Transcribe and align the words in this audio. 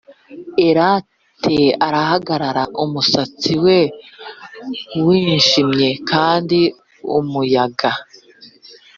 elate 0.67 1.59
arahagarara; 1.87 2.63
umusatsi 2.83 3.51
we 3.63 3.79
wijimye 5.05 5.89
kandi 6.09 6.59
umuyaga 7.19 7.89